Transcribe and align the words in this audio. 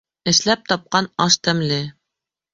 Эшләп 0.31 0.63
тапҡан 0.71 1.11
аш 1.27 1.39
тәмле. 1.49 1.79